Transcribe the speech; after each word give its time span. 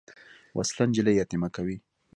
وسله 0.57 0.83
نجلۍ 0.89 1.13
یتیمه 1.21 1.49
کوي 1.55 1.77